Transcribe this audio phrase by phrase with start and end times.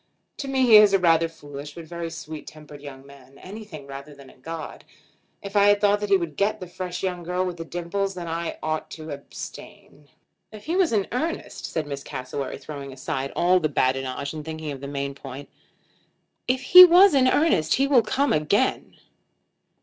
[0.37, 3.85] To me he is a rather foolish, but very, very sweet tempered young man; anything
[3.85, 4.83] rather than a god.
[5.43, 8.27] If I thought that he would get the fresh young girl with the dimples then
[8.27, 10.07] I ought to abstain."
[10.51, 14.71] "If he was in earnest," said Miss Cassewary, throwing aside all this badinage and thinking
[14.71, 15.49] of the main point,
[16.47, 18.95] "if he was in earnest he will come again."